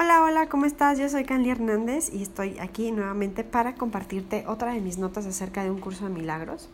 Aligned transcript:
Hola, 0.00 0.22
hola, 0.22 0.48
¿cómo 0.48 0.64
estás? 0.64 0.96
Yo 0.96 1.08
soy 1.08 1.24
Candy 1.24 1.50
Hernández 1.50 2.14
y 2.14 2.22
estoy 2.22 2.56
aquí 2.60 2.92
nuevamente 2.92 3.42
para 3.42 3.74
compartirte 3.74 4.44
otra 4.46 4.72
de 4.72 4.80
mis 4.80 4.96
notas 4.96 5.26
acerca 5.26 5.64
de 5.64 5.72
un 5.72 5.80
curso 5.80 6.04
de 6.04 6.14
milagros. 6.14 6.68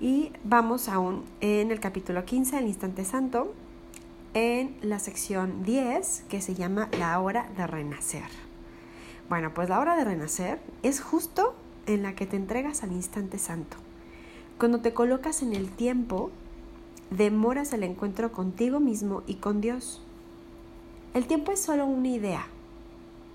Y 0.00 0.32
vamos 0.42 0.88
aún 0.88 1.22
en 1.40 1.70
el 1.70 1.78
capítulo 1.78 2.24
15, 2.24 2.58
el 2.58 2.66
instante 2.66 3.04
santo, 3.04 3.54
en 4.34 4.76
la 4.82 4.98
sección 4.98 5.62
10, 5.62 6.24
que 6.28 6.40
se 6.40 6.56
llama 6.56 6.88
la 6.98 7.20
hora 7.20 7.48
de 7.56 7.68
renacer. 7.68 8.28
Bueno, 9.28 9.54
pues 9.54 9.68
la 9.68 9.78
hora 9.78 9.94
de 9.94 10.02
renacer 10.02 10.58
es 10.82 11.00
justo 11.00 11.54
en 11.86 12.02
la 12.02 12.16
que 12.16 12.26
te 12.26 12.34
entregas 12.34 12.82
al 12.82 12.90
instante 12.90 13.38
santo. 13.38 13.76
Cuando 14.58 14.80
te 14.80 14.92
colocas 14.92 15.42
en 15.42 15.54
el 15.54 15.70
tiempo, 15.70 16.32
demoras 17.10 17.72
el 17.72 17.84
encuentro 17.84 18.32
contigo 18.32 18.80
mismo 18.80 19.22
y 19.28 19.36
con 19.36 19.60
Dios. 19.60 20.02
El 21.14 21.26
tiempo 21.26 21.52
es 21.52 21.60
solo 21.60 21.86
una 21.86 22.08
idea, 22.08 22.46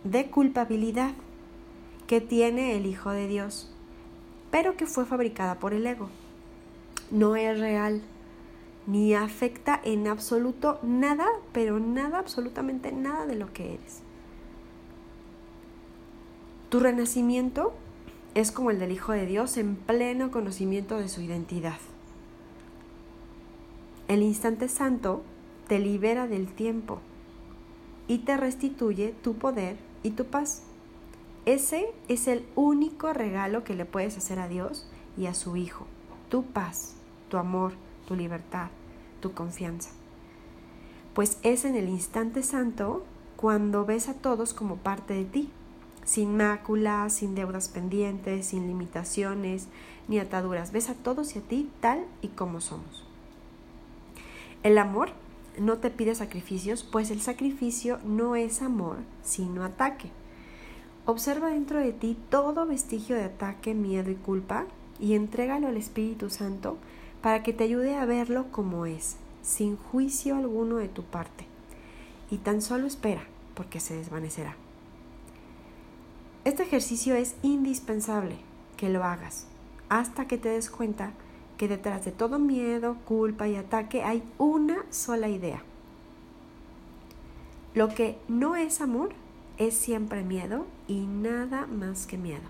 de 0.03 0.29
culpabilidad 0.29 1.11
que 2.07 2.21
tiene 2.21 2.75
el 2.75 2.85
Hijo 2.85 3.11
de 3.11 3.27
Dios, 3.27 3.71
pero 4.49 4.75
que 4.75 4.85
fue 4.85 5.05
fabricada 5.05 5.59
por 5.59 5.73
el 5.73 5.85
ego. 5.87 6.09
No 7.09 7.35
es 7.35 7.59
real, 7.59 8.01
ni 8.87 9.13
afecta 9.13 9.79
en 9.83 10.07
absoluto 10.07 10.79
nada, 10.81 11.27
pero 11.51 11.79
nada, 11.79 12.19
absolutamente 12.19 12.91
nada 12.91 13.25
de 13.25 13.35
lo 13.35 13.53
que 13.53 13.75
eres. 13.75 14.01
Tu 16.69 16.79
renacimiento 16.79 17.73
es 18.33 18.51
como 18.51 18.71
el 18.71 18.79
del 18.79 18.91
Hijo 18.91 19.11
de 19.11 19.25
Dios 19.25 19.57
en 19.57 19.75
pleno 19.75 20.31
conocimiento 20.31 20.97
de 20.97 21.09
su 21.09 21.21
identidad. 21.21 21.79
El 24.07 24.23
instante 24.23 24.67
santo 24.67 25.23
te 25.67 25.79
libera 25.79 26.27
del 26.27 26.47
tiempo 26.47 26.99
y 28.07 28.19
te 28.19 28.37
restituye 28.37 29.13
tu 29.23 29.35
poder 29.35 29.77
y 30.03 30.11
tu 30.11 30.25
paz. 30.25 30.63
Ese 31.45 31.93
es 32.07 32.27
el 32.27 32.45
único 32.55 33.13
regalo 33.13 33.63
que 33.63 33.75
le 33.75 33.85
puedes 33.85 34.17
hacer 34.17 34.39
a 34.39 34.47
Dios 34.47 34.87
y 35.17 35.25
a 35.25 35.33
su 35.33 35.55
Hijo. 35.55 35.87
Tu 36.29 36.43
paz, 36.43 36.95
tu 37.29 37.37
amor, 37.37 37.73
tu 38.07 38.15
libertad, 38.15 38.67
tu 39.21 39.33
confianza. 39.33 39.89
Pues 41.13 41.39
es 41.43 41.65
en 41.65 41.75
el 41.75 41.89
instante 41.89 42.43
santo 42.43 43.03
cuando 43.35 43.85
ves 43.85 44.07
a 44.07 44.13
todos 44.13 44.53
como 44.53 44.77
parte 44.77 45.13
de 45.13 45.25
ti, 45.25 45.49
sin 46.05 46.37
máculas, 46.37 47.13
sin 47.13 47.35
deudas 47.35 47.69
pendientes, 47.69 48.47
sin 48.47 48.67
limitaciones 48.67 49.67
ni 50.07 50.19
ataduras. 50.19 50.71
Ves 50.71 50.89
a 50.89 50.93
todos 50.93 51.35
y 51.35 51.39
a 51.39 51.41
ti 51.41 51.69
tal 51.79 52.05
y 52.21 52.29
como 52.29 52.61
somos. 52.61 53.05
El 54.63 54.77
amor 54.77 55.09
no 55.57 55.77
te 55.77 55.89
pide 55.89 56.15
sacrificios, 56.15 56.83
pues 56.83 57.11
el 57.11 57.21
sacrificio 57.21 57.99
no 58.05 58.35
es 58.35 58.61
amor, 58.61 58.97
sino 59.23 59.63
ataque. 59.63 60.09
Observa 61.05 61.49
dentro 61.49 61.79
de 61.79 61.93
ti 61.93 62.17
todo 62.29 62.65
vestigio 62.65 63.15
de 63.15 63.23
ataque, 63.23 63.73
miedo 63.73 64.11
y 64.11 64.15
culpa 64.15 64.65
y 64.99 65.15
entrégalo 65.15 65.67
al 65.67 65.77
Espíritu 65.77 66.29
Santo 66.29 66.77
para 67.21 67.43
que 67.43 67.53
te 67.53 67.63
ayude 67.63 67.95
a 67.95 68.05
verlo 68.05 68.51
como 68.51 68.85
es, 68.85 69.17
sin 69.41 69.77
juicio 69.77 70.35
alguno 70.35 70.77
de 70.77 70.87
tu 70.87 71.03
parte. 71.03 71.45
Y 72.29 72.37
tan 72.37 72.61
solo 72.61 72.87
espera, 72.87 73.23
porque 73.55 73.79
se 73.79 73.95
desvanecerá. 73.95 74.55
Este 76.45 76.63
ejercicio 76.63 77.15
es 77.15 77.35
indispensable 77.43 78.37
que 78.77 78.89
lo 78.89 79.03
hagas 79.03 79.47
hasta 79.89 80.25
que 80.25 80.37
te 80.37 80.49
des 80.49 80.69
cuenta 80.69 81.11
que 81.61 81.67
detrás 81.67 82.03
de 82.03 82.11
todo 82.11 82.39
miedo, 82.39 82.97
culpa 83.05 83.47
y 83.47 83.55
ataque 83.55 84.01
hay 84.01 84.23
una 84.39 84.83
sola 84.89 85.29
idea. 85.29 85.61
Lo 87.75 87.89
que 87.89 88.17
no 88.27 88.55
es 88.55 88.81
amor 88.81 89.11
es 89.59 89.75
siempre 89.77 90.23
miedo 90.23 90.65
y 90.87 91.01
nada 91.01 91.67
más 91.67 92.07
que 92.07 92.17
miedo. 92.17 92.49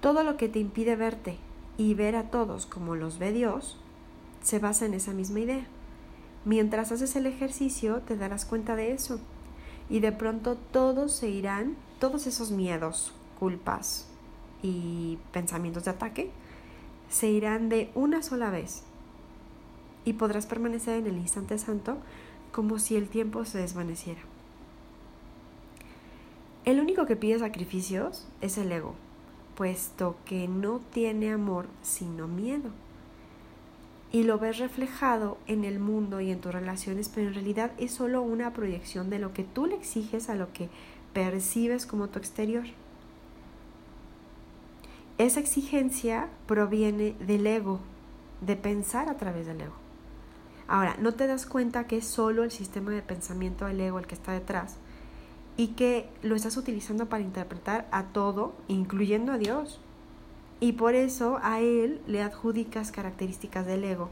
Todo 0.00 0.24
lo 0.24 0.38
que 0.38 0.48
te 0.48 0.60
impide 0.60 0.96
verte 0.96 1.36
y 1.76 1.92
ver 1.92 2.16
a 2.16 2.30
todos 2.30 2.64
como 2.64 2.94
los 2.94 3.18
ve 3.18 3.32
Dios 3.32 3.78
se 4.42 4.58
basa 4.60 4.86
en 4.86 4.94
esa 4.94 5.12
misma 5.12 5.40
idea. 5.40 5.66
Mientras 6.46 6.90
haces 6.90 7.16
el 7.16 7.26
ejercicio 7.26 8.00
te 8.00 8.16
darás 8.16 8.46
cuenta 8.46 8.76
de 8.76 8.92
eso 8.92 9.20
y 9.90 10.00
de 10.00 10.12
pronto 10.12 10.56
todos 10.56 11.12
se 11.12 11.28
irán, 11.28 11.76
todos 12.00 12.26
esos 12.26 12.50
miedos, 12.50 13.12
culpas 13.38 14.08
y 14.62 15.18
pensamientos 15.32 15.84
de 15.84 15.90
ataque, 15.90 16.30
se 17.08 17.28
irán 17.28 17.68
de 17.68 17.90
una 17.94 18.22
sola 18.22 18.50
vez 18.50 18.82
y 20.04 20.14
podrás 20.14 20.46
permanecer 20.46 20.96
en 20.96 21.06
el 21.06 21.18
instante 21.18 21.58
santo 21.58 21.98
como 22.52 22.78
si 22.78 22.96
el 22.96 23.08
tiempo 23.08 23.44
se 23.44 23.58
desvaneciera. 23.58 24.20
El 26.64 26.80
único 26.80 27.06
que 27.06 27.16
pide 27.16 27.38
sacrificios 27.38 28.26
es 28.40 28.58
el 28.58 28.72
ego, 28.72 28.94
puesto 29.54 30.16
que 30.24 30.48
no 30.48 30.80
tiene 30.92 31.32
amor 31.32 31.66
sino 31.82 32.28
miedo. 32.28 32.70
Y 34.10 34.22
lo 34.22 34.38
ves 34.38 34.58
reflejado 34.58 35.38
en 35.46 35.64
el 35.64 35.78
mundo 35.78 36.20
y 36.20 36.30
en 36.30 36.40
tus 36.40 36.52
relaciones, 36.52 37.10
pero 37.10 37.28
en 37.28 37.34
realidad 37.34 37.72
es 37.78 37.92
solo 37.92 38.22
una 38.22 38.52
proyección 38.52 39.10
de 39.10 39.18
lo 39.18 39.32
que 39.34 39.44
tú 39.44 39.66
le 39.66 39.76
exiges 39.76 40.30
a 40.30 40.34
lo 40.34 40.52
que 40.52 40.68
percibes 41.12 41.86
como 41.86 42.08
tu 42.08 42.18
exterior. 42.18 42.64
Esa 45.18 45.40
exigencia 45.40 46.28
proviene 46.46 47.16
del 47.18 47.44
ego, 47.48 47.80
de 48.40 48.54
pensar 48.54 49.08
a 49.08 49.16
través 49.16 49.46
del 49.46 49.60
ego. 49.60 49.74
Ahora, 50.68 50.96
no 51.00 51.12
te 51.12 51.26
das 51.26 51.44
cuenta 51.44 51.88
que 51.88 51.96
es 51.96 52.06
solo 52.06 52.44
el 52.44 52.52
sistema 52.52 52.92
de 52.92 53.02
pensamiento 53.02 53.66
del 53.66 53.80
ego 53.80 53.98
el 53.98 54.06
que 54.06 54.14
está 54.14 54.30
detrás 54.30 54.76
y 55.56 55.68
que 55.68 56.08
lo 56.22 56.36
estás 56.36 56.56
utilizando 56.56 57.08
para 57.08 57.24
interpretar 57.24 57.88
a 57.90 58.04
todo, 58.04 58.54
incluyendo 58.68 59.32
a 59.32 59.38
Dios. 59.38 59.80
Y 60.60 60.74
por 60.74 60.94
eso 60.94 61.40
a 61.42 61.58
Él 61.58 62.00
le 62.06 62.22
adjudicas 62.22 62.92
características 62.92 63.66
del 63.66 63.82
ego 63.82 64.10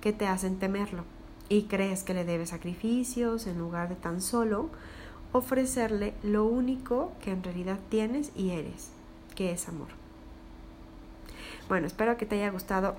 que 0.00 0.14
te 0.14 0.26
hacen 0.26 0.58
temerlo 0.58 1.04
y 1.50 1.64
crees 1.64 2.04
que 2.04 2.14
le 2.14 2.24
debes 2.24 2.50
sacrificios 2.50 3.46
en 3.46 3.58
lugar 3.58 3.90
de 3.90 3.96
tan 3.96 4.22
solo 4.22 4.70
ofrecerle 5.32 6.14
lo 6.22 6.46
único 6.46 7.12
que 7.22 7.32
en 7.32 7.42
realidad 7.42 7.78
tienes 7.90 8.32
y 8.34 8.50
eres, 8.50 8.92
que 9.34 9.52
es 9.52 9.68
amor. 9.68 10.07
Bueno, 11.68 11.86
espero 11.86 12.16
que 12.16 12.26
te 12.26 12.36
haya 12.36 12.50
gustado 12.50 12.96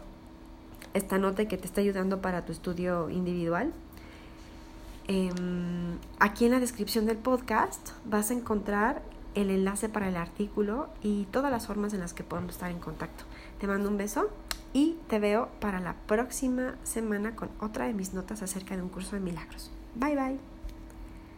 esta 0.94 1.18
nota 1.18 1.42
y 1.42 1.48
que 1.48 1.58
te 1.58 1.66
esté 1.66 1.82
ayudando 1.82 2.22
para 2.22 2.46
tu 2.46 2.52
estudio 2.52 3.10
individual. 3.10 3.74
Em, 5.08 5.98
aquí 6.20 6.46
en 6.46 6.52
la 6.52 6.60
descripción 6.60 7.06
del 7.06 7.18
podcast 7.18 7.90
vas 8.06 8.30
a 8.30 8.34
encontrar 8.34 9.02
el 9.36 9.50
enlace 9.50 9.90
para 9.90 10.08
el 10.08 10.16
artículo 10.16 10.90
y 11.02 11.26
todas 11.32 11.52
las 11.52 11.68
formas 11.68 11.94
en 11.94 12.00
las 12.00 12.14
que 12.14 12.24
podemos 12.24 12.52
estar 12.52 12.70
en 12.70 12.80
contacto. 12.80 13.24
Te 13.60 13.68
mando 13.68 13.90
un 13.90 13.98
beso 13.98 14.30
y 14.74 14.98
te 15.08 15.20
veo 15.20 15.50
para 15.60 15.80
la 15.80 15.94
próxima 15.94 16.76
semana 16.84 17.36
con 17.36 17.50
otra 17.60 17.88
de 17.88 17.94
mis 17.94 18.14
notas 18.14 18.42
acerca 18.42 18.76
de 18.76 18.84
un 18.84 18.90
curso 18.90 19.16
de 19.16 19.22
milagros. 19.22 19.72
Bye 19.96 20.16
bye. 20.16 20.59